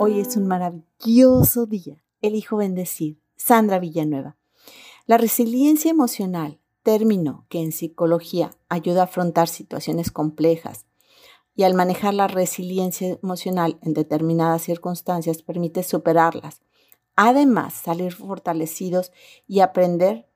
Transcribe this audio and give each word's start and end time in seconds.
Hoy 0.00 0.20
es 0.20 0.36
un 0.36 0.46
maravilloso 0.46 1.66
día. 1.66 2.04
Elijo 2.22 2.58
bendecir. 2.58 3.20
Sandra 3.34 3.80
Villanueva. 3.80 4.36
La 5.06 5.18
resiliencia 5.18 5.90
emocional, 5.90 6.60
término 6.84 7.46
que 7.48 7.60
en 7.60 7.72
psicología 7.72 8.52
ayuda 8.68 9.00
a 9.00 9.04
afrontar 9.04 9.48
situaciones 9.48 10.12
complejas 10.12 10.86
y 11.56 11.64
al 11.64 11.74
manejar 11.74 12.14
la 12.14 12.28
resiliencia 12.28 13.18
emocional 13.20 13.80
en 13.82 13.92
determinadas 13.92 14.62
circunstancias 14.62 15.42
permite 15.42 15.82
superarlas. 15.82 16.60
Además, 17.16 17.74
salir 17.74 18.12
fortalecidos 18.12 19.10
y 19.48 19.60
aprender 19.60 20.28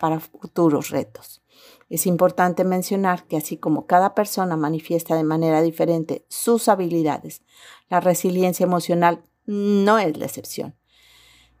para 0.00 0.18
futuros 0.18 0.88
retos. 0.88 1.42
Es 1.90 2.06
importante 2.06 2.64
mencionar 2.64 3.26
que 3.26 3.36
así 3.36 3.58
como 3.58 3.86
cada 3.86 4.14
persona 4.14 4.56
manifiesta 4.56 5.14
de 5.14 5.24
manera 5.24 5.60
diferente 5.60 6.24
sus 6.28 6.68
habilidades, 6.68 7.42
la 7.90 8.00
resiliencia 8.00 8.64
emocional 8.64 9.22
no 9.44 9.98
es 9.98 10.16
la 10.16 10.24
excepción, 10.24 10.74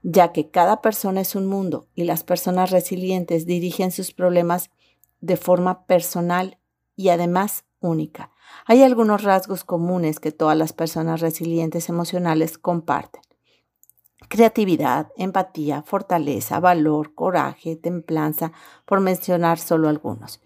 ya 0.02 0.32
que 0.32 0.48
cada 0.50 0.80
persona 0.80 1.20
es 1.20 1.34
un 1.34 1.46
mundo 1.48 1.86
y 1.94 2.04
las 2.04 2.24
personas 2.24 2.70
resilientes 2.70 3.44
dirigen 3.44 3.92
sus 3.92 4.12
problemas 4.12 4.70
de 5.20 5.36
forma 5.36 5.84
personal 5.84 6.58
y 6.96 7.10
además 7.10 7.64
única. 7.80 8.32
Hay 8.64 8.82
algunos 8.82 9.22
rasgos 9.22 9.64
comunes 9.64 10.18
que 10.18 10.32
todas 10.32 10.56
las 10.56 10.72
personas 10.72 11.20
resilientes 11.20 11.90
emocionales 11.90 12.56
comparten 12.56 13.20
creatividad, 14.30 15.08
empatía, 15.16 15.82
fortaleza, 15.82 16.60
valor, 16.60 17.14
coraje, 17.16 17.74
templanza, 17.74 18.52
por 18.86 19.00
mencionar 19.00 19.58
solo 19.58 19.88
algunos. 19.88 20.40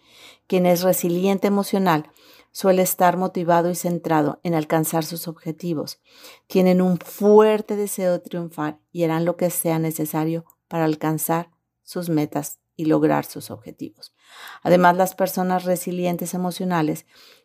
Quien 0.47 0.65
es 0.65 0.81
resiliente 0.81 1.49
emocional 1.49 2.11
suele 2.51 2.81
estar 2.81 3.19
motivado 3.19 3.71
y 3.71 3.75
centrado 3.75 4.41
en 4.43 4.55
alcanzar 4.55 5.05
sus 5.05 5.29
objetivos. 5.29 6.01
Tienen 6.47 6.81
un 6.81 6.97
fuerte 6.99 7.77
deseo 7.77 8.13
de 8.13 8.21
triunfar 8.21 8.79
y 8.91 9.05
harán 9.05 9.27
lo 9.27 9.37
que 9.37 9.51
sea 9.51 9.79
necesario 9.79 10.47
para 10.67 10.87
alcanzar 10.87 11.51
sus 11.83 12.09
metas 12.09 12.61
y 12.77 12.87
lograr 12.87 13.27
sus 13.27 13.51
objetivos. 13.51 14.15
Además, 14.63 14.97
las 14.97 15.15
personas 15.15 15.65
resilientes 15.65 16.33
emocionales 16.33 17.05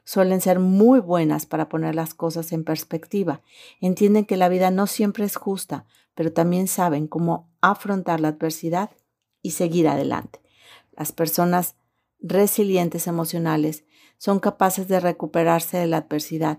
suelen 0.10 0.42
ser 0.42 0.58
muy 0.58 1.00
buenas 1.00 1.46
para 1.46 1.70
poner 1.70 1.94
las 1.94 2.16
cosas 2.16 2.52
en 2.52 2.64
perspectiva. 2.64 3.44
Entienden 3.80 4.26
que 4.26 4.38
la 4.38 4.50
vida 4.50 4.72
no 4.72 4.88
siempre 4.88 5.24
es 5.24 5.36
justa, 5.36 5.86
pero 6.16 6.34
también 6.34 6.68
saben 6.68 7.06
cómo 7.06 7.48
afrontar 7.62 8.20
la 8.20 8.30
adversidad 8.30 8.90
y 9.44 9.52
seguir 9.52 9.88
adelante. 9.88 10.42
Las 10.94 11.12
personas 11.12 11.76
resilientes 12.20 13.06
emocionales 13.06 13.84
son 14.18 14.40
capaces 14.40 14.88
de 14.88 15.00
recuperarse 15.00 15.78
de 15.78 15.86
la 15.86 15.98
adversidad, 15.98 16.58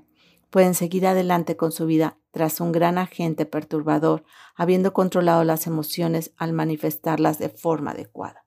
pueden 0.51 0.75
seguir 0.75 1.05
adelante 1.09 1.57
con 1.57 1.73
su 1.73 1.87
vida 1.87 2.19
tras 2.31 2.61
un 2.61 2.71
gran 2.71 2.99
agente 2.99 3.47
perturbador, 3.47 4.23
habiendo 4.55 4.93
controlado 4.93 5.43
las 5.43 5.67
emociones 5.67 6.31
al 6.37 6.53
manifestarlas 6.53 7.41
de 7.41 7.49
forma 7.49 7.91
adecuada. 7.91 8.45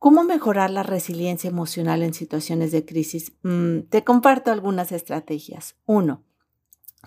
¿Cómo 0.00 0.24
mejorar 0.24 0.70
la 0.70 0.82
resiliencia 0.82 1.50
emocional 1.50 2.02
en 2.02 2.14
situaciones 2.14 2.72
de 2.72 2.86
crisis? 2.86 3.34
Mm, 3.42 3.80
te 3.90 4.02
comparto 4.02 4.50
algunas 4.50 4.92
estrategias. 4.92 5.76
Uno, 5.84 6.24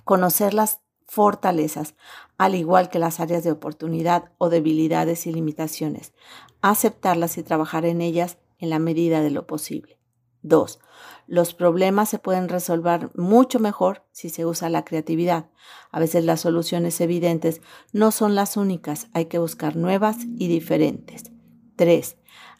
conocer 0.03 0.53
las 0.53 0.79
fortalezas, 1.07 1.95
al 2.37 2.53
igual 2.53 2.89
que 2.89 2.99
las 2.99 3.19
áreas 3.19 3.43
de 3.43 3.51
oportunidad 3.51 4.31
o 4.37 4.49
debilidades 4.49 5.25
y 5.25 5.33
limitaciones, 5.33 6.13
aceptarlas 6.61 7.39
y 7.39 7.41
trabajar 7.41 7.83
en 7.85 7.99
ellas 7.99 8.37
en 8.59 8.69
la 8.69 8.77
medida 8.77 9.23
de 9.23 9.31
lo 9.31 9.47
posible. 9.47 9.97
2. 10.43 10.79
Los 11.25 11.55
problemas 11.55 12.09
se 12.09 12.19
pueden 12.19 12.47
resolver 12.47 13.09
mucho 13.15 13.59
mejor 13.59 14.05
si 14.11 14.29
se 14.29 14.45
usa 14.45 14.69
la 14.69 14.85
creatividad. 14.85 15.49
A 15.89 15.99
veces 15.99 16.25
las 16.25 16.41
soluciones 16.41 17.01
evidentes 17.01 17.59
no 17.91 18.11
son 18.11 18.35
las 18.35 18.55
únicas, 18.55 19.07
hay 19.13 19.25
que 19.25 19.39
buscar 19.39 19.77
nuevas 19.77 20.17
y 20.37 20.47
diferentes. 20.47 21.31
3. 21.75 22.17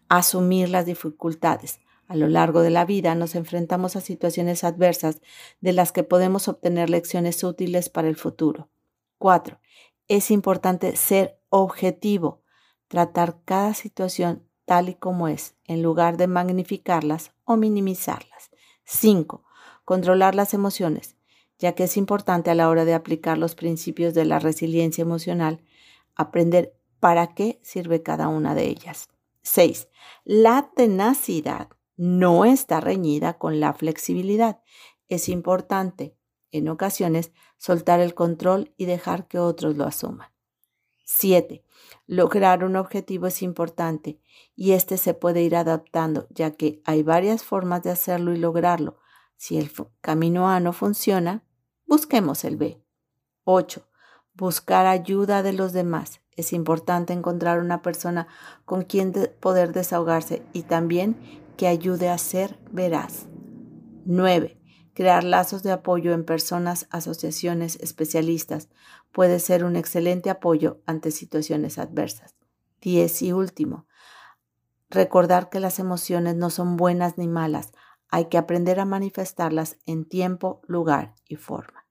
Asumir 0.09 0.69
las 0.69 0.85
dificultades. 0.85 1.79
A 2.07 2.15
lo 2.15 2.27
largo 2.27 2.61
de 2.61 2.69
la 2.69 2.85
vida 2.85 3.15
nos 3.15 3.35
enfrentamos 3.35 3.95
a 3.95 4.01
situaciones 4.01 4.63
adversas 4.63 5.21
de 5.61 5.73
las 5.73 5.91
que 5.91 6.03
podemos 6.03 6.47
obtener 6.47 6.89
lecciones 6.89 7.43
útiles 7.43 7.89
para 7.89 8.07
el 8.07 8.15
futuro. 8.15 8.69
4. 9.17 9.59
Es 10.07 10.31
importante 10.31 10.95
ser 10.95 11.39
objetivo, 11.49 12.41
tratar 12.87 13.39
cada 13.45 13.73
situación 13.73 14.43
tal 14.65 14.89
y 14.89 14.95
como 14.95 15.27
es, 15.27 15.55
en 15.65 15.81
lugar 15.81 16.17
de 16.17 16.27
magnificarlas 16.27 17.31
o 17.45 17.57
minimizarlas. 17.57 18.51
5. 18.85 19.43
Controlar 19.85 20.35
las 20.35 20.53
emociones, 20.53 21.15
ya 21.57 21.73
que 21.73 21.85
es 21.85 21.97
importante 21.97 22.51
a 22.51 22.55
la 22.55 22.69
hora 22.69 22.85
de 22.85 22.93
aplicar 22.93 23.37
los 23.37 23.55
principios 23.55 24.13
de 24.13 24.25
la 24.25 24.39
resiliencia 24.39 25.01
emocional, 25.01 25.63
aprender 26.15 26.75
para 26.99 27.33
qué 27.33 27.59
sirve 27.63 28.03
cada 28.03 28.27
una 28.27 28.55
de 28.55 28.65
ellas. 28.65 29.09
6. 29.43 29.89
La 30.23 30.71
tenacidad 30.75 31.69
no 31.95 32.45
está 32.45 32.79
reñida 32.79 33.37
con 33.37 33.59
la 33.59 33.73
flexibilidad. 33.73 34.61
Es 35.09 35.29
importante, 35.29 36.17
en 36.51 36.69
ocasiones, 36.69 37.31
soltar 37.57 37.99
el 37.99 38.13
control 38.13 38.73
y 38.77 38.85
dejar 38.85 39.27
que 39.27 39.39
otros 39.39 39.77
lo 39.77 39.85
asuman. 39.85 40.29
7. 41.05 41.63
Lograr 42.07 42.63
un 42.63 42.75
objetivo 42.75 43.27
es 43.27 43.41
importante 43.41 44.19
y 44.55 44.71
este 44.71 44.97
se 44.97 45.13
puede 45.13 45.41
ir 45.41 45.55
adaptando, 45.55 46.27
ya 46.29 46.51
que 46.51 46.81
hay 46.85 47.03
varias 47.03 47.43
formas 47.43 47.83
de 47.83 47.91
hacerlo 47.91 48.33
y 48.33 48.37
lograrlo. 48.37 48.97
Si 49.35 49.57
el 49.57 49.71
camino 50.01 50.49
A 50.49 50.59
no 50.59 50.71
funciona, 50.73 51.43
busquemos 51.85 52.45
el 52.45 52.55
B. 52.55 52.81
8. 53.43 53.85
Buscar 54.33 54.85
ayuda 54.85 55.43
de 55.43 55.53
los 55.53 55.73
demás. 55.73 56.22
Es 56.35 56.53
importante 56.53 57.13
encontrar 57.13 57.59
una 57.59 57.81
persona 57.81 58.27
con 58.65 58.83
quien 58.83 59.13
poder 59.39 59.73
desahogarse 59.73 60.43
y 60.53 60.63
también 60.63 61.17
que 61.57 61.67
ayude 61.67 62.09
a 62.09 62.17
ser 62.17 62.59
veraz. 62.71 63.27
9. 64.05 64.59
Crear 64.93 65.23
lazos 65.23 65.63
de 65.63 65.71
apoyo 65.71 66.13
en 66.13 66.23
personas, 66.23 66.87
asociaciones, 66.91 67.77
especialistas 67.81 68.69
puede 69.11 69.39
ser 69.39 69.63
un 69.63 69.75
excelente 69.75 70.29
apoyo 70.29 70.81
ante 70.85 71.11
situaciones 71.11 71.77
adversas. 71.77 72.35
10. 72.81 73.21
Y 73.23 73.33
último, 73.33 73.87
recordar 74.89 75.49
que 75.49 75.59
las 75.59 75.79
emociones 75.79 76.35
no 76.35 76.49
son 76.49 76.77
buenas 76.77 77.17
ni 77.17 77.27
malas, 77.27 77.71
hay 78.09 78.25
que 78.25 78.37
aprender 78.37 78.79
a 78.79 78.85
manifestarlas 78.85 79.77
en 79.85 80.05
tiempo, 80.05 80.61
lugar 80.67 81.15
y 81.27 81.35
forma. 81.35 81.82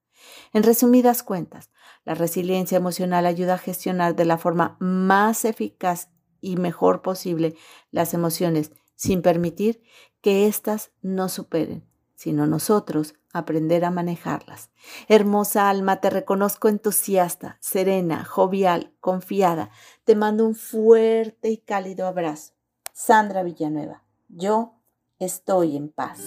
En 0.53 0.63
resumidas 0.63 1.23
cuentas, 1.23 1.71
la 2.05 2.13
resiliencia 2.13 2.77
emocional 2.77 3.25
ayuda 3.25 3.55
a 3.55 3.59
gestionar 3.59 4.15
de 4.15 4.25
la 4.25 4.37
forma 4.37 4.77
más 4.79 5.45
eficaz 5.45 6.09
y 6.41 6.57
mejor 6.57 7.01
posible 7.01 7.55
las 7.91 8.13
emociones 8.13 8.71
sin 8.95 9.21
permitir 9.21 9.81
que 10.21 10.47
éstas 10.47 10.91
nos 11.01 11.33
superen, 11.33 11.85
sino 12.15 12.47
nosotros 12.47 13.15
aprender 13.33 13.83
a 13.83 13.91
manejarlas. 13.91 14.69
Hermosa 15.07 15.69
alma, 15.69 15.99
te 15.99 16.09
reconozco 16.09 16.69
entusiasta, 16.69 17.57
serena, 17.59 18.23
jovial, 18.23 18.93
confiada. 18.99 19.71
Te 20.03 20.15
mando 20.15 20.45
un 20.45 20.55
fuerte 20.55 21.49
y 21.49 21.57
cálido 21.57 22.07
abrazo. 22.07 22.53
Sandra 22.93 23.43
Villanueva, 23.43 24.03
yo 24.29 24.75
estoy 25.19 25.75
en 25.75 25.89
paz. 25.89 26.21